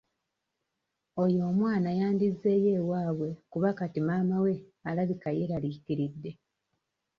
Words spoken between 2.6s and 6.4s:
ewaabwe kuba kati maama we alabika yeeraliikiridde.